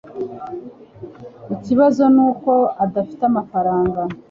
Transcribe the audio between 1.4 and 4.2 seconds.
Ikibazo nuko adafite amafaranga